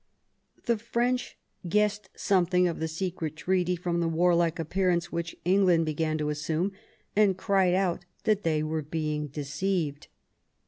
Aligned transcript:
The 0.65 0.79
French 0.79 1.37
guessed 1.69 2.09
something 2.15 2.67
of 2.67 2.79
the 2.79 2.87
secret 2.87 3.35
treaty 3.35 3.75
from 3.75 3.99
the 3.99 4.07
warlike 4.07 4.57
appearance 4.57 5.11
which 5.11 5.35
England 5.45 5.85
began 5.85 6.17
to 6.17 6.29
assume, 6.29 6.71
and 7.15 7.37
cried 7.37 7.75
out 7.75 8.05
that 8.23 8.41
they 8.41 8.63
were 8.63 8.81
being 8.81 9.27
deceived. 9.27 10.07